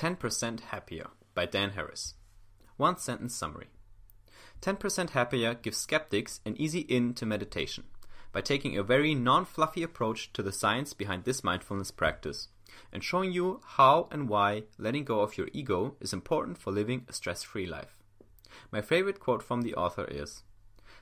10% 0.00 0.60
Happier 0.60 1.08
by 1.34 1.44
Dan 1.44 1.72
Harris. 1.72 2.14
One 2.78 2.96
sentence 2.96 3.34
summary 3.34 3.66
10% 4.62 5.10
Happier 5.10 5.52
gives 5.52 5.76
skeptics 5.76 6.40
an 6.46 6.56
easy 6.56 6.80
in 6.80 7.12
to 7.12 7.26
meditation 7.26 7.84
by 8.32 8.40
taking 8.40 8.78
a 8.78 8.82
very 8.82 9.14
non 9.14 9.44
fluffy 9.44 9.82
approach 9.82 10.32
to 10.32 10.42
the 10.42 10.52
science 10.52 10.94
behind 10.94 11.24
this 11.24 11.44
mindfulness 11.44 11.90
practice 11.90 12.48
and 12.90 13.04
showing 13.04 13.30
you 13.30 13.60
how 13.76 14.08
and 14.10 14.30
why 14.30 14.62
letting 14.78 15.04
go 15.04 15.20
of 15.20 15.36
your 15.36 15.48
ego 15.52 15.96
is 16.00 16.14
important 16.14 16.56
for 16.56 16.70
living 16.70 17.04
a 17.06 17.12
stress 17.12 17.42
free 17.42 17.66
life. 17.66 17.98
My 18.72 18.80
favorite 18.80 19.20
quote 19.20 19.42
from 19.42 19.60
the 19.60 19.74
author 19.74 20.06
is 20.06 20.44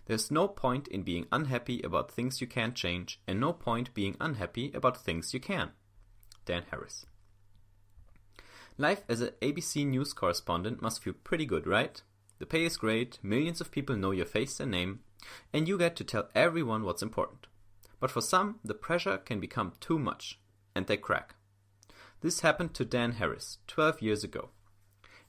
There's 0.06 0.32
no 0.32 0.48
point 0.48 0.88
in 0.88 1.04
being 1.04 1.28
unhappy 1.30 1.82
about 1.82 2.10
things 2.10 2.40
you 2.40 2.48
can't 2.48 2.74
change, 2.74 3.20
and 3.28 3.38
no 3.38 3.52
point 3.52 3.94
being 3.94 4.16
unhappy 4.18 4.72
about 4.74 4.96
things 4.96 5.32
you 5.32 5.38
can. 5.38 5.70
Dan 6.44 6.64
Harris. 6.72 7.06
Life 8.80 9.02
as 9.08 9.20
an 9.20 9.30
ABC 9.42 9.84
News 9.84 10.12
correspondent 10.12 10.80
must 10.80 11.02
feel 11.02 11.14
pretty 11.24 11.44
good, 11.44 11.66
right? 11.66 12.00
The 12.38 12.46
pay 12.46 12.64
is 12.64 12.76
great, 12.76 13.18
millions 13.24 13.60
of 13.60 13.72
people 13.72 13.96
know 13.96 14.12
your 14.12 14.24
face 14.24 14.60
and 14.60 14.70
name, 14.70 15.00
and 15.52 15.66
you 15.66 15.76
get 15.76 15.96
to 15.96 16.04
tell 16.04 16.28
everyone 16.32 16.84
what's 16.84 17.02
important. 17.02 17.48
But 17.98 18.12
for 18.12 18.20
some, 18.20 18.60
the 18.64 18.74
pressure 18.74 19.18
can 19.18 19.40
become 19.40 19.72
too 19.80 19.98
much, 19.98 20.38
and 20.76 20.86
they 20.86 20.96
crack. 20.96 21.34
This 22.20 22.40
happened 22.40 22.72
to 22.74 22.84
Dan 22.84 23.12
Harris 23.12 23.58
12 23.66 24.00
years 24.00 24.22
ago, 24.22 24.50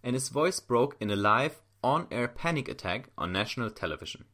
and 0.03 0.13
his 0.13 0.29
voice 0.29 0.59
broke 0.59 0.95
in 0.99 1.09
a 1.09 1.15
live, 1.15 1.63
on 1.83 2.07
air 2.11 2.27
panic 2.27 2.67
attack 2.67 3.09
on 3.17 3.31
national 3.31 3.71
television. 3.71 4.25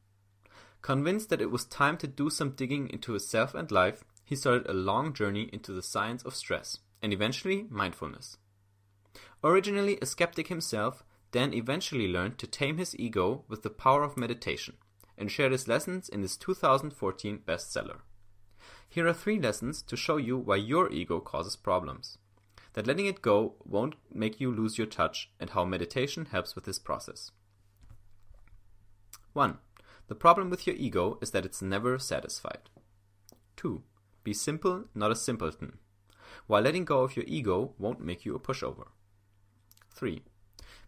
Convinced 0.82 1.30
that 1.30 1.42
it 1.42 1.52
was 1.52 1.64
time 1.64 1.96
to 1.98 2.08
do 2.08 2.30
some 2.30 2.50
digging 2.50 2.90
into 2.90 3.14
his 3.14 3.30
self 3.30 3.54
and 3.54 3.72
life, 3.72 4.04
he 4.26 4.36
started 4.36 4.68
a 4.68 4.74
long 4.74 5.14
journey 5.14 5.50
into 5.54 5.72
the 5.72 5.84
science 5.84 6.24
of 6.24 6.36
stress 6.36 6.80
and 7.02 7.14
eventually 7.14 7.66
mindfulness. 7.70 8.38
Originally 9.46 10.00
a 10.02 10.08
skeptic 10.08 10.48
himself, 10.48 11.04
Dan 11.32 11.54
eventually 11.54 12.08
learned 12.08 12.40
to 12.40 12.48
tame 12.48 12.80
his 12.80 12.98
ego 12.98 13.44
with 13.48 13.62
the 13.62 13.70
power 13.70 14.02
of 14.02 14.18
meditation 14.18 14.74
and 15.20 15.32
shared 15.32 15.52
his 15.52 15.68
lessons 15.68 16.10
in 16.10 16.24
his 16.24 16.36
2014 16.36 17.44
bestseller. 17.46 18.00
Here 18.90 19.08
are 19.08 19.14
three 19.14 19.40
lessons 19.40 19.84
to 19.84 19.96
show 19.96 20.18
you 20.18 20.36
why 20.36 20.56
your 20.56 20.92
ego 20.92 21.20
causes 21.20 21.56
problems, 21.56 22.18
that 22.74 22.88
letting 22.88 23.06
it 23.06 23.22
go 23.22 23.54
won't 23.64 23.94
make 24.12 24.42
you 24.42 24.52
lose 24.52 24.80
your 24.80 24.88
touch, 24.88 25.30
and 25.40 25.52
how 25.52 25.64
meditation 25.64 26.26
helps 26.32 26.56
with 26.56 26.66
this 26.66 26.80
process. 26.80 27.30
1. 29.34 29.60
The 30.08 30.16
problem 30.16 30.50
with 30.50 30.66
your 30.66 30.76
ego 30.76 31.20
is 31.22 31.30
that 31.32 31.46
it's 31.46 31.62
never 31.62 32.00
satisfied. 32.00 32.70
2. 33.58 33.84
Be 34.24 34.34
simple, 34.34 34.86
not 34.96 35.12
a 35.12 35.16
simpleton. 35.16 35.78
While 36.48 36.64
letting 36.64 36.84
go 36.84 37.02
of 37.02 37.16
your 37.16 37.26
ego 37.28 37.76
won't 37.78 38.04
make 38.04 38.26
you 38.26 38.34
a 38.34 38.40
pushover. 38.40 38.88
3. 39.96 40.22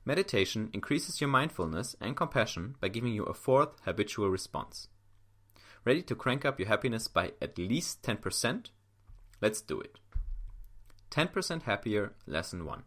Meditation 0.06 0.70
increases 0.74 1.20
your 1.20 1.30
mindfulness 1.30 1.96
and 2.00 2.16
compassion 2.16 2.76
by 2.80 2.88
giving 2.88 3.14
you 3.14 3.24
a 3.24 3.34
fourth 3.34 3.80
habitual 3.86 4.30
response. 4.30 4.90
Ready 5.86 6.02
to 6.04 6.16
crank 6.16 6.46
up 6.46 6.60
your 6.60 6.68
happiness 6.68 7.08
by 7.08 7.32
at 7.42 7.58
least 7.58 8.04
10%? 8.04 8.68
Let's 9.42 9.62
do 9.62 9.80
it. 9.80 10.00
10% 11.12 11.64
Happier 11.64 12.14
Lesson 12.26 12.66
1. 12.66 12.84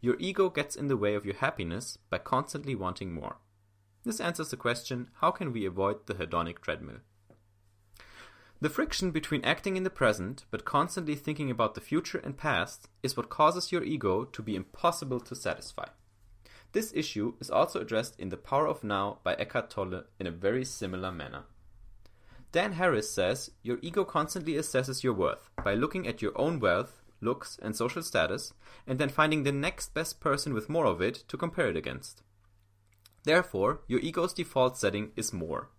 Your 0.00 0.16
ego 0.20 0.48
gets 0.48 0.76
in 0.76 0.86
the 0.86 0.96
way 0.96 1.14
of 1.14 1.26
your 1.26 1.34
happiness 1.34 1.98
by 2.08 2.18
constantly 2.18 2.74
wanting 2.76 3.12
more. 3.12 3.38
This 4.04 4.20
answers 4.20 4.50
the 4.50 4.56
question 4.56 5.10
how 5.20 5.32
can 5.32 5.52
we 5.52 5.66
avoid 5.66 6.06
the 6.06 6.14
hedonic 6.14 6.60
treadmill? 6.60 7.00
The 8.60 8.70
friction 8.70 9.12
between 9.12 9.44
acting 9.44 9.76
in 9.76 9.84
the 9.84 9.90
present 9.90 10.44
but 10.50 10.64
constantly 10.64 11.14
thinking 11.14 11.48
about 11.48 11.74
the 11.74 11.80
future 11.80 12.18
and 12.18 12.36
past 12.36 12.88
is 13.04 13.16
what 13.16 13.28
causes 13.28 13.70
your 13.70 13.84
ego 13.84 14.24
to 14.24 14.42
be 14.42 14.56
impossible 14.56 15.20
to 15.20 15.36
satisfy. 15.36 15.86
This 16.72 16.92
issue 16.92 17.34
is 17.40 17.50
also 17.50 17.80
addressed 17.80 18.18
in 18.18 18.30
The 18.30 18.36
Power 18.36 18.66
of 18.66 18.82
Now 18.82 19.20
by 19.22 19.34
Eckhart 19.34 19.70
Tolle 19.70 20.02
in 20.18 20.26
a 20.26 20.32
very 20.32 20.64
similar 20.64 21.12
manner. 21.12 21.44
Dan 22.50 22.72
Harris 22.72 23.10
says 23.12 23.52
your 23.62 23.78
ego 23.80 24.04
constantly 24.04 24.54
assesses 24.54 25.04
your 25.04 25.14
worth 25.14 25.50
by 25.62 25.74
looking 25.74 26.08
at 26.08 26.20
your 26.20 26.32
own 26.34 26.58
wealth, 26.58 27.00
looks, 27.20 27.58
and 27.62 27.76
social 27.76 28.02
status, 28.02 28.52
and 28.88 28.98
then 28.98 29.08
finding 29.08 29.44
the 29.44 29.52
next 29.52 29.94
best 29.94 30.18
person 30.18 30.52
with 30.52 30.68
more 30.68 30.86
of 30.86 31.00
it 31.00 31.22
to 31.28 31.36
compare 31.36 31.68
it 31.68 31.76
against. 31.76 32.22
Therefore, 33.22 33.82
your 33.86 34.00
ego's 34.00 34.32
default 34.32 34.76
setting 34.76 35.12
is 35.14 35.32
more. 35.32 35.70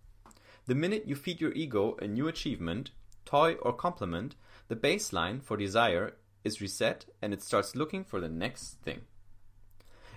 The 0.66 0.74
minute 0.74 1.04
you 1.06 1.14
feed 1.14 1.40
your 1.40 1.52
ego 1.52 1.96
a 2.00 2.06
new 2.06 2.28
achievement, 2.28 2.90
toy, 3.24 3.54
or 3.54 3.72
compliment, 3.72 4.36
the 4.68 4.76
baseline 4.76 5.42
for 5.42 5.56
desire 5.56 6.14
is 6.44 6.60
reset 6.60 7.06
and 7.20 7.32
it 7.32 7.42
starts 7.42 7.76
looking 7.76 8.04
for 8.04 8.20
the 8.20 8.28
next 8.28 8.74
thing. 8.82 9.02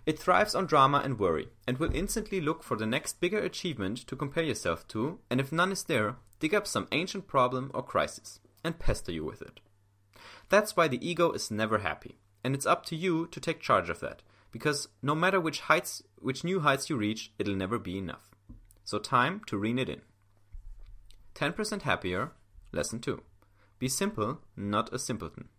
It 0.05 0.19
thrives 0.19 0.53
on 0.53 0.65
drama 0.65 1.01
and 1.03 1.17
worry, 1.17 1.47
and 1.65 1.77
will 1.77 1.95
instantly 1.95 2.41
look 2.41 2.61
for 2.61 2.75
the 2.75 2.85
next 2.85 3.21
bigger 3.21 3.39
achievement 3.39 4.05
to 4.07 4.17
compare 4.17 4.43
yourself 4.43 4.85
to, 4.89 5.19
and 5.29 5.39
if 5.39 5.51
none 5.51 5.71
is 5.71 5.85
there, 5.85 6.17
dig 6.39 6.53
up 6.53 6.67
some 6.67 6.89
ancient 6.91 7.25
problem 7.25 7.71
or 7.73 7.81
crisis, 7.83 8.41
and 8.65 8.79
pester 8.79 9.13
you 9.13 9.23
with 9.23 9.41
it. 9.41 9.61
That's 10.49 10.75
why 10.75 10.89
the 10.89 11.05
ego 11.07 11.31
is 11.31 11.49
never 11.49 11.77
happy, 11.77 12.17
and 12.43 12.53
it's 12.53 12.65
up 12.65 12.85
to 12.87 12.97
you 12.97 13.27
to 13.27 13.39
take 13.39 13.61
charge 13.61 13.89
of 13.89 14.01
that, 14.01 14.23
because 14.51 14.89
no 15.01 15.15
matter 15.15 15.39
which 15.39 15.61
heights, 15.61 16.03
which 16.19 16.43
new 16.43 16.59
heights 16.59 16.89
you 16.89 16.97
reach, 16.97 17.31
it'll 17.39 17.55
never 17.55 17.79
be 17.79 17.97
enough. 17.97 18.29
So 18.83 18.99
time 18.99 19.41
to 19.47 19.57
rein 19.57 19.79
it 19.79 19.87
in. 19.87 20.01
10% 21.35 21.81
happier, 21.81 22.31
lesson 22.71 22.99
2. 22.99 23.21
Be 23.79 23.87
simple, 23.87 24.39
not 24.55 24.93
a 24.93 24.99
simpleton. 24.99 25.49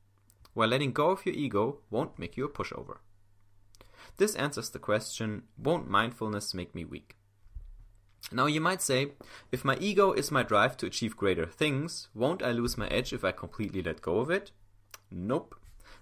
While 0.54 0.68
letting 0.68 0.92
go 0.92 1.10
of 1.10 1.26
your 1.26 1.34
ego 1.34 1.80
won't 1.90 2.18
make 2.18 2.36
you 2.36 2.44
a 2.44 2.48
pushover. 2.48 2.98
This 4.16 4.36
answers 4.36 4.70
the 4.70 4.78
question 4.78 5.42
Won't 5.58 5.90
mindfulness 5.90 6.54
make 6.54 6.74
me 6.74 6.84
weak? 6.84 7.16
Now 8.32 8.46
you 8.46 8.60
might 8.60 8.80
say, 8.80 9.12
if 9.52 9.64
my 9.64 9.76
ego 9.76 10.12
is 10.12 10.30
my 10.30 10.42
drive 10.42 10.76
to 10.78 10.86
achieve 10.86 11.16
greater 11.16 11.46
things, 11.46 12.08
won't 12.14 12.42
I 12.42 12.52
lose 12.52 12.78
my 12.78 12.88
edge 12.88 13.12
if 13.12 13.24
I 13.24 13.32
completely 13.32 13.82
let 13.82 14.00
go 14.00 14.18
of 14.18 14.30
it? 14.30 14.50
Nope. 15.10 15.56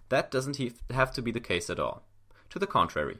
That 0.08 0.30
doesn't 0.30 0.60
have 0.90 1.12
to 1.14 1.22
be 1.22 1.32
the 1.32 1.40
case 1.40 1.70
at 1.70 1.80
all. 1.80 2.06
To 2.50 2.58
the 2.58 2.66
contrary. 2.66 3.18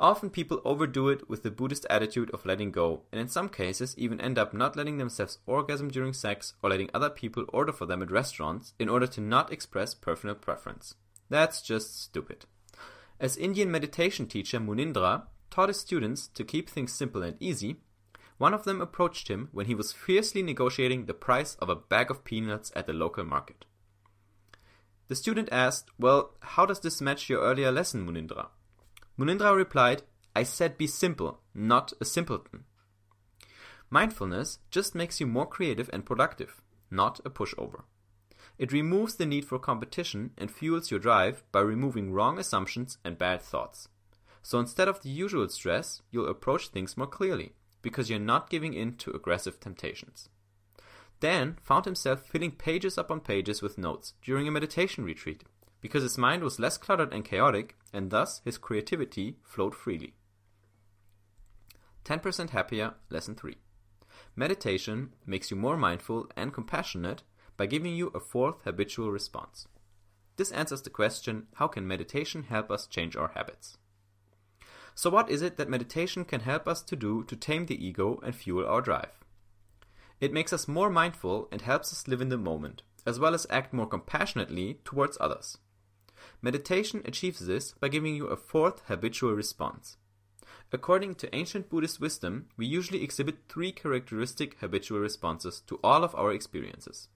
Often 0.00 0.30
people 0.30 0.62
overdo 0.64 1.10
it 1.10 1.28
with 1.28 1.42
the 1.42 1.50
Buddhist 1.50 1.84
attitude 1.90 2.30
of 2.30 2.46
letting 2.46 2.70
go, 2.70 3.02
and 3.12 3.20
in 3.20 3.28
some 3.28 3.50
cases 3.50 3.94
even 3.98 4.18
end 4.18 4.38
up 4.38 4.54
not 4.54 4.74
letting 4.74 4.96
themselves 4.96 5.36
orgasm 5.44 5.88
during 5.90 6.14
sex 6.14 6.54
or 6.62 6.70
letting 6.70 6.88
other 6.94 7.10
people 7.10 7.44
order 7.52 7.70
for 7.70 7.84
them 7.84 8.00
at 8.02 8.10
restaurants 8.10 8.72
in 8.78 8.88
order 8.88 9.06
to 9.06 9.20
not 9.20 9.52
express 9.52 9.92
personal 9.92 10.34
preference. 10.34 10.94
That's 11.28 11.60
just 11.60 12.02
stupid. 12.02 12.46
As 13.20 13.36
Indian 13.36 13.70
meditation 13.70 14.26
teacher 14.26 14.58
Munindra 14.58 15.24
taught 15.50 15.68
his 15.68 15.78
students 15.78 16.28
to 16.28 16.44
keep 16.44 16.70
things 16.70 16.94
simple 16.94 17.22
and 17.22 17.36
easy, 17.38 17.76
one 18.38 18.54
of 18.54 18.64
them 18.64 18.80
approached 18.80 19.28
him 19.28 19.50
when 19.52 19.66
he 19.66 19.74
was 19.74 19.92
fiercely 19.92 20.42
negotiating 20.42 21.04
the 21.04 21.12
price 21.12 21.56
of 21.56 21.68
a 21.68 21.76
bag 21.76 22.10
of 22.10 22.24
peanuts 22.24 22.72
at 22.74 22.86
the 22.86 22.94
local 22.94 23.24
market. 23.24 23.66
The 25.08 25.16
student 25.16 25.50
asked, 25.52 25.90
Well, 25.98 26.36
how 26.40 26.64
does 26.64 26.80
this 26.80 27.02
match 27.02 27.28
your 27.28 27.42
earlier 27.42 27.70
lesson, 27.70 28.06
Munindra? 28.06 28.46
Munindra 29.20 29.54
replied, 29.54 30.02
I 30.34 30.44
said 30.44 30.78
be 30.78 30.86
simple, 30.86 31.40
not 31.52 31.92
a 32.00 32.06
simpleton. 32.06 32.64
Mindfulness 33.90 34.60
just 34.70 34.94
makes 34.94 35.20
you 35.20 35.26
more 35.26 35.44
creative 35.44 35.90
and 35.92 36.06
productive, 36.06 36.62
not 36.90 37.20
a 37.22 37.28
pushover. 37.28 37.82
It 38.56 38.72
removes 38.72 39.16
the 39.16 39.26
need 39.26 39.44
for 39.44 39.58
competition 39.58 40.30
and 40.38 40.50
fuels 40.50 40.90
your 40.90 41.00
drive 41.00 41.42
by 41.52 41.60
removing 41.60 42.14
wrong 42.14 42.38
assumptions 42.38 42.96
and 43.04 43.18
bad 43.18 43.42
thoughts. 43.42 43.88
So 44.40 44.58
instead 44.58 44.88
of 44.88 45.02
the 45.02 45.10
usual 45.10 45.46
stress, 45.50 46.00
you'll 46.10 46.30
approach 46.30 46.68
things 46.68 46.96
more 46.96 47.06
clearly, 47.06 47.52
because 47.82 48.08
you're 48.08 48.18
not 48.18 48.48
giving 48.48 48.72
in 48.72 48.94
to 48.96 49.10
aggressive 49.10 49.60
temptations. 49.60 50.30
Dan 51.20 51.58
found 51.60 51.84
himself 51.84 52.24
filling 52.24 52.52
pages 52.52 52.96
upon 52.96 53.20
pages 53.20 53.60
with 53.60 53.76
notes 53.76 54.14
during 54.22 54.48
a 54.48 54.50
meditation 54.50 55.04
retreat, 55.04 55.44
because 55.80 56.02
his 56.02 56.18
mind 56.18 56.42
was 56.42 56.58
less 56.58 56.76
cluttered 56.76 57.12
and 57.12 57.24
chaotic, 57.24 57.76
and 57.92 58.10
thus 58.10 58.40
his 58.44 58.58
creativity 58.58 59.36
flowed 59.42 59.74
freely. 59.74 60.14
10% 62.04 62.50
Happier, 62.50 62.94
Lesson 63.08 63.34
3. 63.34 63.56
Meditation 64.36 65.14
makes 65.26 65.50
you 65.50 65.56
more 65.56 65.76
mindful 65.76 66.30
and 66.36 66.52
compassionate 66.52 67.22
by 67.56 67.66
giving 67.66 67.94
you 67.94 68.08
a 68.14 68.20
fourth 68.20 68.56
habitual 68.64 69.10
response. 69.10 69.66
This 70.36 70.50
answers 70.52 70.82
the 70.82 70.90
question 70.90 71.48
how 71.54 71.68
can 71.68 71.86
meditation 71.86 72.44
help 72.44 72.70
us 72.70 72.86
change 72.86 73.16
our 73.16 73.32
habits? 73.34 73.76
So, 74.94 75.10
what 75.10 75.30
is 75.30 75.42
it 75.42 75.56
that 75.56 75.68
meditation 75.68 76.24
can 76.24 76.40
help 76.40 76.66
us 76.66 76.82
to 76.82 76.96
do 76.96 77.24
to 77.24 77.36
tame 77.36 77.66
the 77.66 77.86
ego 77.86 78.20
and 78.22 78.34
fuel 78.34 78.66
our 78.66 78.80
drive? 78.80 79.20
It 80.20 80.32
makes 80.32 80.52
us 80.52 80.68
more 80.68 80.90
mindful 80.90 81.48
and 81.50 81.62
helps 81.62 81.92
us 81.92 82.08
live 82.08 82.20
in 82.20 82.28
the 82.28 82.38
moment, 82.38 82.82
as 83.06 83.18
well 83.18 83.34
as 83.34 83.46
act 83.50 83.72
more 83.72 83.86
compassionately 83.86 84.80
towards 84.84 85.16
others. 85.20 85.58
Meditation 86.42 87.02
achieves 87.04 87.40
this 87.40 87.72
by 87.72 87.88
giving 87.88 88.16
you 88.16 88.26
a 88.26 88.36
fourth 88.36 88.82
habitual 88.86 89.32
response. 89.32 89.96
According 90.72 91.16
to 91.16 91.34
ancient 91.34 91.68
Buddhist 91.68 92.00
wisdom, 92.00 92.46
we 92.56 92.66
usually 92.66 93.02
exhibit 93.02 93.48
three 93.48 93.72
characteristic 93.72 94.56
habitual 94.60 95.00
responses 95.00 95.60
to 95.66 95.80
all 95.82 96.04
of 96.04 96.14
our 96.14 96.32
experiences. 96.32 97.08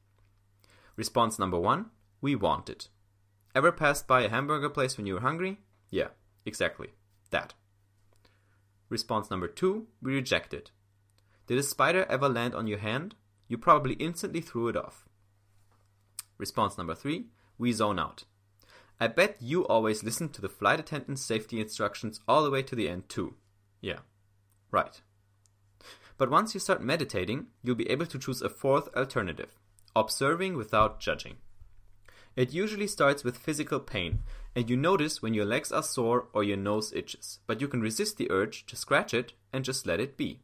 Response 0.96 1.38
number 1.38 1.58
one 1.58 1.86
We 2.20 2.34
want 2.34 2.68
it. 2.68 2.88
Ever 3.54 3.72
passed 3.72 4.06
by 4.08 4.22
a 4.22 4.28
hamburger 4.28 4.68
place 4.68 4.96
when 4.96 5.06
you 5.06 5.14
were 5.14 5.20
hungry? 5.20 5.60
Yeah, 5.90 6.08
Exactly. 6.44 6.88
That. 7.30 7.54
Response 8.88 9.30
number 9.30 9.48
two, 9.48 9.86
we 10.02 10.14
reject 10.14 10.52
it. 10.52 10.70
Did 11.46 11.58
a 11.58 11.62
spider 11.62 12.06
ever 12.08 12.28
land 12.28 12.54
on 12.54 12.66
your 12.66 12.78
hand? 12.78 13.14
You 13.48 13.58
probably 13.58 13.94
instantly 13.94 14.40
threw 14.40 14.68
it 14.68 14.76
off. 14.76 15.06
Response 16.38 16.76
number 16.76 16.94
three, 16.94 17.26
we 17.58 17.72
zone 17.72 17.98
out. 17.98 18.24
I 19.00 19.08
bet 19.08 19.36
you 19.40 19.66
always 19.66 20.04
listen 20.04 20.28
to 20.30 20.40
the 20.40 20.48
flight 20.48 20.80
attendant's 20.80 21.24
safety 21.24 21.60
instructions 21.60 22.20
all 22.28 22.44
the 22.44 22.50
way 22.50 22.62
to 22.62 22.76
the 22.76 22.88
end, 22.88 23.08
too. 23.08 23.34
Yeah, 23.80 24.00
right. 24.70 25.00
But 26.16 26.30
once 26.30 26.54
you 26.54 26.60
start 26.60 26.82
meditating, 26.82 27.48
you'll 27.62 27.74
be 27.74 27.90
able 27.90 28.06
to 28.06 28.18
choose 28.18 28.40
a 28.40 28.48
fourth 28.48 28.88
alternative 28.96 29.58
observing 29.96 30.56
without 30.56 31.00
judging. 31.00 31.36
It 32.36 32.52
usually 32.52 32.88
starts 32.88 33.22
with 33.22 33.38
physical 33.38 33.78
pain, 33.78 34.24
and 34.56 34.68
you 34.68 34.76
notice 34.76 35.22
when 35.22 35.34
your 35.34 35.44
legs 35.44 35.70
are 35.70 35.82
sore 35.82 36.26
or 36.32 36.42
your 36.42 36.56
nose 36.56 36.92
itches, 36.92 37.38
but 37.46 37.60
you 37.60 37.68
can 37.68 37.80
resist 37.80 38.16
the 38.16 38.30
urge 38.30 38.66
to 38.66 38.76
scratch 38.76 39.14
it 39.14 39.34
and 39.52 39.64
just 39.64 39.86
let 39.86 40.00
it 40.00 40.16
be. 40.16 40.40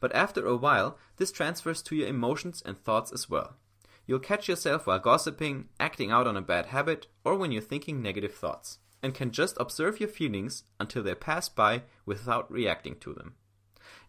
But 0.00 0.14
after 0.14 0.46
a 0.46 0.56
while, 0.56 0.98
this 1.16 1.32
transfers 1.32 1.80
to 1.82 1.96
your 1.96 2.08
emotions 2.08 2.62
and 2.66 2.76
thoughts 2.76 3.10
as 3.10 3.30
well. 3.30 3.56
You'll 4.06 4.18
catch 4.18 4.48
yourself 4.48 4.86
while 4.86 4.98
gossiping, 4.98 5.68
acting 5.80 6.10
out 6.10 6.26
on 6.26 6.36
a 6.36 6.42
bad 6.42 6.66
habit, 6.66 7.06
or 7.24 7.36
when 7.36 7.52
you're 7.52 7.62
thinking 7.62 8.02
negative 8.02 8.34
thoughts, 8.34 8.78
and 9.02 9.14
can 9.14 9.30
just 9.30 9.56
observe 9.58 10.00
your 10.00 10.08
feelings 10.08 10.64
until 10.78 11.02
they 11.02 11.14
pass 11.14 11.48
by 11.48 11.82
without 12.04 12.50
reacting 12.50 12.96
to 13.00 13.14
them. 13.14 13.34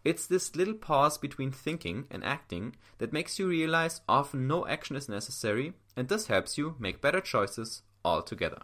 It's 0.04 0.26
this 0.26 0.54
little 0.54 0.74
pause 0.74 1.18
between 1.18 1.50
thinking 1.50 2.06
and 2.10 2.22
acting 2.22 2.76
that 2.98 3.12
makes 3.12 3.38
you 3.38 3.48
realize 3.48 4.02
often 4.08 4.46
no 4.46 4.66
action 4.66 4.96
is 4.96 5.08
necessary 5.08 5.72
and 5.96 6.08
this 6.08 6.28
helps 6.28 6.56
you 6.56 6.76
make 6.78 7.00
better 7.00 7.20
choices 7.20 7.82
altogether. 8.04 8.62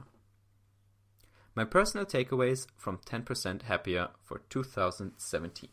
My 1.54 1.64
personal 1.64 2.06
takeaways 2.06 2.66
from 2.76 2.98
10% 2.98 3.62
Happier 3.62 4.08
for 4.22 4.42
2017. 4.48 5.68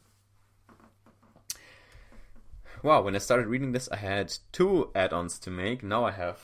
Wow, 2.82 3.02
when 3.02 3.14
I 3.14 3.18
started 3.18 3.48
reading 3.48 3.74
this, 3.74 3.90
I 3.90 3.98
had 3.98 4.38
two 4.54 4.90
add 4.96 5.12
ons 5.12 5.38
to 5.40 5.52
make. 5.52 5.84
Now 5.84 6.06
I 6.06 6.12
have 6.12 6.40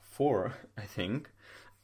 four, 0.00 0.54
I 0.78 0.82
think. 0.82 1.30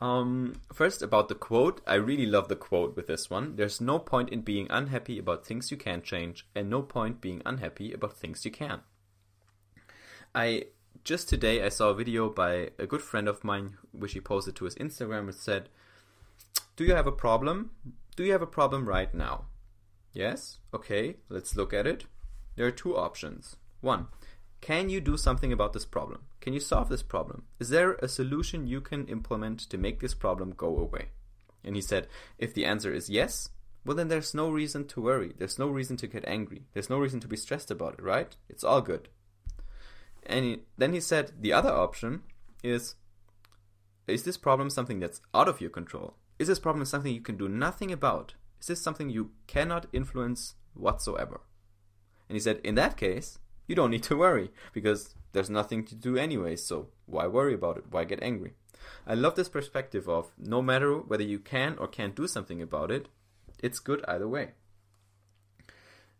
Um, 0.00 0.60
first, 0.72 1.02
about 1.02 1.28
the 1.28 1.34
quote. 1.34 1.80
I 1.84 1.94
really 1.94 2.26
love 2.26 2.46
the 2.46 2.54
quote 2.54 2.94
with 2.94 3.08
this 3.08 3.28
one. 3.28 3.56
There's 3.56 3.80
no 3.80 3.98
point 3.98 4.28
in 4.28 4.42
being 4.42 4.68
unhappy 4.70 5.18
about 5.18 5.44
things 5.44 5.72
you 5.72 5.76
can't 5.76 6.04
change, 6.04 6.46
and 6.54 6.70
no 6.70 6.82
point 6.82 7.20
being 7.20 7.42
unhappy 7.44 7.92
about 7.92 8.16
things 8.16 8.44
you 8.44 8.52
can. 8.52 8.82
I 10.32 10.66
just 11.02 11.28
today 11.28 11.64
I 11.64 11.68
saw 11.68 11.88
a 11.88 11.94
video 11.94 12.28
by 12.28 12.70
a 12.78 12.86
good 12.86 13.02
friend 13.02 13.26
of 13.26 13.42
mine, 13.42 13.78
which 13.90 14.12
he 14.12 14.20
posted 14.20 14.54
to 14.56 14.64
his 14.66 14.76
Instagram. 14.76 15.26
and 15.26 15.34
said, 15.34 15.68
"Do 16.76 16.84
you 16.84 16.94
have 16.94 17.08
a 17.08 17.12
problem? 17.26 17.72
Do 18.14 18.22
you 18.22 18.30
have 18.30 18.42
a 18.42 18.46
problem 18.46 18.88
right 18.88 19.12
now? 19.12 19.46
Yes. 20.12 20.60
Okay. 20.72 21.16
Let's 21.28 21.56
look 21.56 21.72
at 21.72 21.86
it. 21.86 22.04
There 22.54 22.66
are 22.66 22.70
two 22.70 22.96
options. 22.96 23.56
One, 23.80 24.08
can 24.60 24.90
you 24.90 25.00
do 25.00 25.16
something 25.16 25.52
about 25.52 25.72
this 25.72 25.84
problem? 25.84 26.22
Can 26.40 26.52
you 26.52 26.60
solve 26.60 26.88
this 26.88 27.02
problem? 27.02 27.44
Is 27.58 27.68
there 27.68 27.94
a 27.94 28.08
solution 28.08 28.66
you 28.66 28.80
can 28.80 29.06
implement 29.06 29.60
to 29.70 29.78
make 29.78 30.00
this 30.00 30.14
problem 30.14 30.52
go 30.56 30.78
away? 30.78 31.10
And 31.64 31.76
he 31.76 31.82
said, 31.82 32.08
if 32.38 32.54
the 32.54 32.64
answer 32.64 32.92
is 32.92 33.10
yes, 33.10 33.50
well, 33.84 33.96
then 33.96 34.08
there's 34.08 34.34
no 34.34 34.50
reason 34.50 34.86
to 34.88 35.00
worry. 35.00 35.32
There's 35.38 35.58
no 35.58 35.68
reason 35.68 35.96
to 35.98 36.06
get 36.06 36.24
angry. 36.26 36.64
There's 36.72 36.90
no 36.90 36.98
reason 36.98 37.20
to 37.20 37.28
be 37.28 37.36
stressed 37.36 37.70
about 37.70 37.94
it, 37.94 38.02
right? 38.02 38.36
It's 38.48 38.64
all 38.64 38.80
good. 38.80 39.08
And 40.26 40.44
he, 40.44 40.58
then 40.76 40.92
he 40.92 41.00
said, 41.00 41.32
the 41.40 41.52
other 41.52 41.70
option 41.70 42.22
is 42.62 42.96
is 44.06 44.24
this 44.24 44.38
problem 44.38 44.70
something 44.70 45.00
that's 45.00 45.20
out 45.34 45.48
of 45.48 45.60
your 45.60 45.70
control? 45.70 46.14
Is 46.38 46.48
this 46.48 46.58
problem 46.58 46.84
something 46.86 47.14
you 47.14 47.20
can 47.20 47.36
do 47.36 47.48
nothing 47.48 47.92
about? 47.92 48.34
Is 48.60 48.68
this 48.68 48.80
something 48.80 49.10
you 49.10 49.32
cannot 49.46 49.86
influence 49.92 50.54
whatsoever? 50.74 51.42
And 52.28 52.34
he 52.36 52.40
said, 52.40 52.60
in 52.64 52.74
that 52.76 52.96
case, 52.96 53.38
you 53.68 53.76
don't 53.76 53.90
need 53.90 54.02
to 54.04 54.16
worry 54.16 54.50
because 54.72 55.14
there's 55.32 55.50
nothing 55.50 55.84
to 55.84 55.94
do 55.94 56.16
anyway, 56.16 56.56
so 56.56 56.88
why 57.06 57.28
worry 57.28 57.54
about 57.54 57.76
it? 57.76 57.84
Why 57.90 58.04
get 58.04 58.22
angry? 58.22 58.54
I 59.06 59.14
love 59.14 59.36
this 59.36 59.48
perspective 59.48 60.08
of 60.08 60.32
no 60.36 60.60
matter 60.60 60.96
whether 60.96 61.22
you 61.22 61.38
can 61.38 61.76
or 61.78 61.86
can't 61.86 62.16
do 62.16 62.26
something 62.26 62.60
about 62.60 62.90
it, 62.90 63.08
it's 63.62 63.78
good 63.78 64.04
either 64.08 64.26
way. 64.26 64.52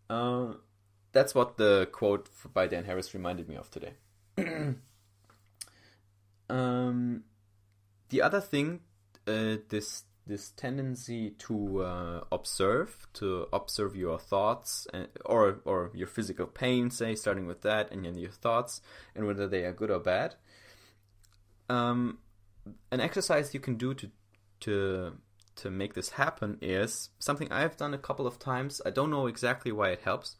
Uh, 0.08 0.54
that's 1.12 1.34
what 1.34 1.56
the 1.56 1.88
quote 1.90 2.28
by 2.52 2.66
Dan 2.66 2.84
Harris 2.84 3.14
reminded 3.14 3.48
me 3.48 3.56
of 3.56 3.70
today. 3.70 3.94
um, 6.50 7.24
the 8.10 8.22
other 8.22 8.40
thing 8.40 8.80
uh, 9.26 9.56
this 9.68 10.04
this 10.28 10.50
tendency 10.50 11.30
to 11.30 11.82
uh, 11.82 12.24
observe, 12.30 13.08
to 13.14 13.46
observe 13.52 13.96
your 13.96 14.18
thoughts 14.18 14.86
and, 14.92 15.08
or 15.24 15.60
or 15.64 15.90
your 15.94 16.06
physical 16.06 16.46
pain, 16.46 16.90
say, 16.90 17.14
starting 17.14 17.46
with 17.46 17.62
that, 17.62 17.90
and 17.90 18.04
then 18.04 18.16
your 18.16 18.30
thoughts, 18.30 18.80
and 19.14 19.26
whether 19.26 19.48
they 19.48 19.64
are 19.64 19.72
good 19.72 19.90
or 19.90 19.98
bad. 19.98 20.36
Um, 21.68 22.18
an 22.92 23.00
exercise 23.00 23.54
you 23.54 23.60
can 23.60 23.76
do 23.76 23.94
to 23.94 24.10
to 24.60 25.12
to 25.56 25.70
make 25.70 25.94
this 25.94 26.10
happen 26.10 26.58
is 26.62 27.10
something 27.18 27.50
I've 27.50 27.76
done 27.76 27.94
a 27.94 27.98
couple 27.98 28.26
of 28.26 28.38
times. 28.38 28.80
I 28.86 28.90
don't 28.90 29.10
know 29.10 29.26
exactly 29.26 29.72
why 29.72 29.90
it 29.90 30.02
helps. 30.02 30.36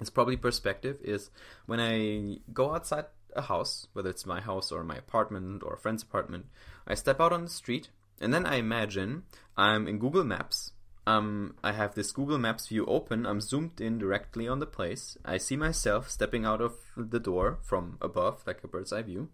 It's 0.00 0.10
probably 0.10 0.36
perspective. 0.36 0.98
Is 1.02 1.30
when 1.66 1.80
I 1.80 2.40
go 2.52 2.74
outside 2.74 3.06
a 3.34 3.42
house, 3.42 3.86
whether 3.92 4.10
it's 4.10 4.26
my 4.26 4.40
house 4.40 4.72
or 4.72 4.82
my 4.82 4.96
apartment 4.96 5.62
or 5.62 5.74
a 5.74 5.78
friend's 5.78 6.02
apartment, 6.02 6.46
I 6.86 6.94
step 6.94 7.20
out 7.20 7.32
on 7.32 7.44
the 7.44 7.50
street 7.50 7.88
and 8.20 8.32
then 8.32 8.46
I 8.46 8.56
imagine 8.56 9.24
I'm 9.56 9.86
in 9.86 9.98
Google 9.98 10.24
Maps. 10.24 10.72
Um, 11.06 11.54
I 11.62 11.72
have 11.72 11.94
this 11.94 12.10
Google 12.10 12.38
Maps 12.38 12.66
view 12.66 12.84
open. 12.86 13.26
I'm 13.26 13.40
zoomed 13.40 13.80
in 13.80 13.98
directly 13.98 14.48
on 14.48 14.58
the 14.58 14.66
place. 14.66 15.16
I 15.24 15.36
see 15.36 15.56
myself 15.56 16.10
stepping 16.10 16.44
out 16.44 16.60
of 16.60 16.74
the 16.96 17.20
door 17.20 17.58
from 17.62 17.96
above, 18.00 18.42
like 18.46 18.64
a 18.64 18.68
bird's 18.68 18.92
eye 18.92 19.02
view. 19.02 19.28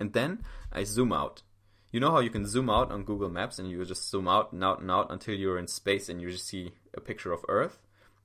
And 0.00 0.12
then 0.14 0.42
I 0.72 0.84
zoom 0.84 1.12
out. 1.12 1.42
You 1.90 2.00
know 2.00 2.10
how 2.10 2.20
you 2.20 2.30
can 2.30 2.46
zoom 2.46 2.70
out 2.70 2.90
on 2.90 3.04
Google 3.04 3.30
Maps 3.30 3.58
and 3.58 3.70
you 3.70 3.84
just 3.84 4.10
zoom 4.10 4.28
out 4.28 4.52
and 4.52 4.62
out 4.62 4.80
and 4.80 4.90
out 4.90 5.10
until 5.10 5.34
you're 5.34 5.58
in 5.58 5.66
space 5.66 6.08
and 6.08 6.20
you 6.20 6.30
just 6.30 6.46
see 6.46 6.72
a 6.94 7.00
picture 7.00 7.32
of 7.32 7.44
Earth? 7.48 7.78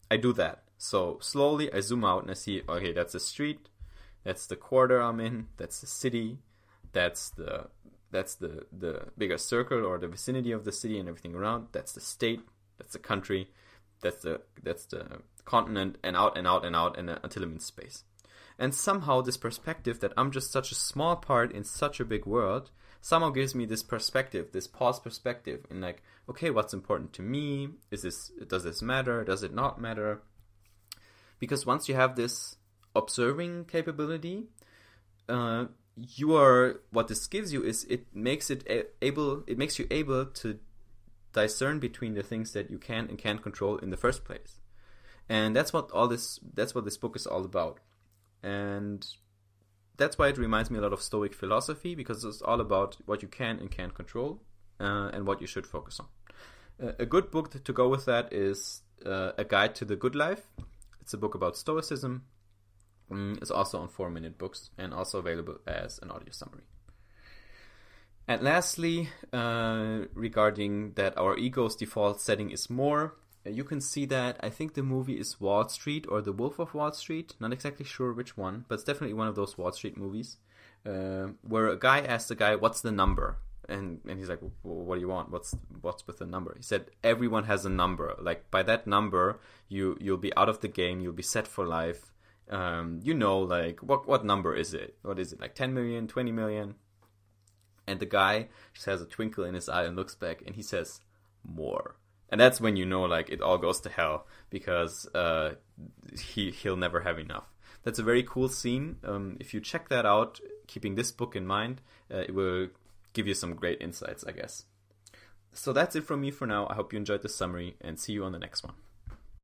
I 0.09 0.17
do 0.17 0.33
that. 0.33 0.63
So 0.77 1.17
slowly 1.21 1.71
I 1.73 1.79
zoom 1.79 2.03
out 2.03 2.23
and 2.23 2.31
I 2.31 2.35
see, 2.35 2.61
okay, 2.67 2.91
that's 2.91 3.13
the 3.13 3.19
street, 3.19 3.69
that's 4.23 4.47
the 4.47 4.57
quarter 4.57 5.01
I'm 5.01 5.19
in, 5.19 5.47
that's 5.57 5.79
the 5.79 5.87
city, 5.87 6.39
that's 6.91 7.29
the 7.29 7.67
that's 8.13 8.35
the 8.35 8.65
the 8.71 9.07
bigger 9.17 9.37
circle 9.37 9.85
or 9.85 9.97
the 9.97 10.07
vicinity 10.07 10.51
of 10.51 10.63
the 10.63 10.71
city 10.71 10.99
and 10.99 11.09
everything 11.09 11.35
around. 11.35 11.67
That's 11.73 11.91
the 11.91 12.01
state. 12.01 12.41
That's 12.77 12.93
the 12.93 12.99
country. 12.99 13.49
That's 14.01 14.21
the 14.21 14.41
that's 14.61 14.85
the 14.85 15.21
continent 15.43 15.97
and 16.03 16.15
out 16.15 16.37
and 16.37 16.47
out 16.47 16.63
and 16.63 16.75
out 16.75 16.97
and 16.97 17.09
uh, 17.09 17.19
until 17.23 17.43
I'm 17.43 17.53
in 17.53 17.59
space. 17.59 18.03
And 18.57 18.73
somehow 18.73 19.21
this 19.21 19.35
perspective 19.35 19.99
that 19.99 20.13
I'm 20.15 20.31
just 20.31 20.51
such 20.51 20.71
a 20.71 20.75
small 20.75 21.15
part 21.15 21.51
in 21.51 21.63
such 21.63 21.99
a 21.99 22.05
big 22.05 22.25
world 22.25 22.69
somehow 23.01 23.31
gives 23.31 23.53
me 23.53 23.65
this 23.65 23.83
perspective, 23.83 24.51
this 24.53 24.67
pause 24.67 24.99
perspective, 24.99 25.65
and 25.69 25.81
like, 25.81 26.01
okay, 26.29 26.49
what's 26.51 26.73
important 26.73 27.11
to 27.13 27.21
me? 27.21 27.69
Is 27.91 28.03
this 28.03 28.31
does 28.47 28.63
this 28.63 28.81
matter? 28.81 29.23
Does 29.23 29.43
it 29.43 29.53
not 29.53 29.81
matter? 29.81 30.21
Because 31.39 31.65
once 31.65 31.89
you 31.89 31.95
have 31.95 32.15
this 32.15 32.55
observing 32.95 33.65
capability, 33.65 34.43
uh, 35.27 35.65
you 35.95 36.35
are 36.35 36.81
what 36.91 37.07
this 37.07 37.27
gives 37.27 37.53
you 37.53 37.63
is 37.63 37.83
it 37.85 38.07
makes 38.13 38.49
it 38.49 38.95
able 39.01 39.43
it 39.47 39.57
makes 39.57 39.77
you 39.77 39.87
able 39.91 40.25
to 40.25 40.59
discern 41.33 41.79
between 41.79 42.13
the 42.13 42.23
things 42.23 42.53
that 42.53 42.69
you 42.69 42.77
can 42.77 43.07
and 43.09 43.17
can't 43.17 43.41
control 43.41 43.77
in 43.77 43.89
the 43.89 43.97
first 43.97 44.23
place. 44.23 44.59
And 45.29 45.55
that's 45.55 45.73
what 45.73 45.91
all 45.91 46.07
this 46.07 46.39
that's 46.53 46.75
what 46.75 46.85
this 46.85 46.97
book 46.97 47.15
is 47.15 47.27
all 47.27 47.45
about. 47.45 47.79
And 48.41 49.05
that's 49.97 50.17
why 50.17 50.29
it 50.29 50.37
reminds 50.37 50.69
me 50.69 50.79
a 50.79 50.81
lot 50.81 50.93
of 50.93 51.01
stoic 51.01 51.33
philosophy 51.33 51.95
because 51.95 52.23
it's 52.23 52.41
all 52.41 52.59
about 52.59 52.97
what 53.05 53.21
you 53.21 53.27
can 53.27 53.59
and 53.59 53.69
can't 53.69 53.93
control 53.93 54.41
uh, 54.79 55.09
and 55.13 55.25
what 55.25 55.41
you 55.41 55.47
should 55.47 55.67
focus 55.67 55.99
on. 55.99 56.07
Uh, 56.81 56.93
a 56.99 57.05
good 57.05 57.31
book 57.31 57.63
to 57.63 57.73
go 57.73 57.87
with 57.87 58.05
that 58.05 58.33
is 58.33 58.81
uh, 59.05 59.31
a 59.37 59.43
guide 59.43 59.75
to 59.75 59.85
the 59.85 59.95
good 59.95 60.15
life. 60.15 60.41
It's 61.01 61.13
a 61.13 61.17
book 61.17 61.35
about 61.35 61.55
stoicism 61.55 62.23
um, 63.11 63.37
is 63.41 63.51
also 63.51 63.79
on 63.79 63.87
4 63.87 64.09
Minute 64.09 64.37
Books 64.37 64.69
and 64.77 64.93
also 64.93 65.19
available 65.19 65.57
as 65.67 65.99
an 66.01 66.11
audio 66.11 66.31
summary. 66.31 66.63
And 68.27 68.41
lastly, 68.41 69.09
uh, 69.33 70.05
regarding 70.13 70.93
that 70.93 71.17
our 71.17 71.37
ego's 71.37 71.75
default 71.75 72.21
setting 72.21 72.51
is 72.51 72.69
more, 72.69 73.15
uh, 73.45 73.49
you 73.49 73.65
can 73.65 73.81
see 73.81 74.05
that 74.05 74.37
I 74.41 74.49
think 74.49 74.73
the 74.73 74.83
movie 74.83 75.19
is 75.19 75.41
Wall 75.41 75.67
Street 75.67 76.05
or 76.07 76.21
The 76.21 76.31
Wolf 76.31 76.59
of 76.59 76.73
Wall 76.73 76.93
Street. 76.93 77.33
Not 77.39 77.51
exactly 77.51 77.85
sure 77.85 78.13
which 78.13 78.37
one, 78.37 78.63
but 78.67 78.75
it's 78.75 78.83
definitely 78.85 79.15
one 79.15 79.27
of 79.27 79.35
those 79.35 79.57
Wall 79.57 79.73
Street 79.73 79.97
movies 79.97 80.37
uh, 80.85 81.27
where 81.41 81.67
a 81.67 81.77
guy 81.77 81.99
asks 81.99 82.29
the 82.29 82.35
guy, 82.35 82.55
"What's 82.55 82.81
the 82.81 82.91
number?" 82.91 83.37
and 83.69 83.99
and 84.07 84.19
he's 84.19 84.29
like, 84.29 84.39
"What 84.61 84.95
do 84.95 85.01
you 85.01 85.07
want? 85.07 85.31
What's 85.31 85.55
what's 85.81 86.05
with 86.07 86.19
the 86.19 86.25
number?" 86.25 86.53
He 86.55 86.63
said, 86.63 86.91
"Everyone 87.03 87.45
has 87.45 87.65
a 87.65 87.69
number. 87.69 88.15
Like 88.19 88.49
by 88.51 88.63
that 88.63 88.87
number, 88.87 89.39
you 89.67 89.97
you'll 89.99 90.17
be 90.17 90.35
out 90.35 90.49
of 90.49 90.61
the 90.61 90.67
game. 90.67 91.01
You'll 91.01 91.13
be 91.13 91.23
set 91.23 91.47
for 91.47 91.65
life 91.65 92.12
um, 92.53 92.99
you 93.03 93.13
know, 93.13 93.39
like 93.39 93.81
what 93.81 94.07
what 94.07 94.25
number 94.25 94.55
is 94.55 94.73
it? 94.73 94.95
What 95.01 95.19
is 95.19 95.33
it? 95.33 95.41
Like 95.41 95.55
10 95.55 95.73
million, 95.73 96.07
20 96.07 96.31
million? 96.31 96.75
And 97.85 97.99
the 97.99 98.05
guy 98.05 98.47
just 98.73 98.85
has 98.85 99.01
a 99.01 99.05
twinkle 99.05 99.43
in 99.43 99.55
his 99.55 99.67
eye 99.67 99.83
and 99.83 99.95
looks 99.95 100.15
back 100.15 100.41
and 100.45 100.55
he 100.55 100.61
says, 100.61 101.01
"More." 101.43 101.97
and 102.33 102.41
that's 102.41 102.59
when 102.59 102.75
you 102.75 102.83
know 102.83 103.03
like 103.03 103.29
it 103.29 103.41
all 103.41 103.59
goes 103.59 103.79
to 103.79 103.89
hell 103.89 104.25
because 104.49 105.07
uh, 105.13 105.51
he 106.19 106.49
he'll 106.49 106.75
never 106.75 107.01
have 107.01 107.19
enough. 107.19 107.45
That's 107.83 107.99
a 107.99 108.03
very 108.03 108.23
cool 108.23 108.49
scene. 108.49 108.97
Um, 109.03 109.37
if 109.39 109.53
you 109.53 109.59
check 109.59 109.89
that 109.89 110.07
out, 110.07 110.39
keeping 110.65 110.95
this 110.95 111.11
book 111.11 111.35
in 111.35 111.45
mind, 111.45 111.81
uh, 112.11 112.21
it 112.21 112.33
will 112.33 112.69
give 113.13 113.27
you 113.27 113.35
some 113.35 113.53
great 113.53 113.79
insights, 113.81 114.23
I 114.23 114.31
guess. 114.31 114.65
So 115.51 115.73
that's 115.73 115.95
it 115.95 116.05
from 116.05 116.21
me 116.21 116.31
for 116.31 116.47
now. 116.47 116.65
I 116.71 116.73
hope 116.73 116.91
you 116.91 116.97
enjoyed 116.97 117.21
the 117.21 117.29
summary 117.29 117.75
and 117.81 117.99
see 117.99 118.13
you 118.13 118.23
on 118.23 118.31
the 118.31 118.39
next 118.39 118.63
one. 118.63 118.73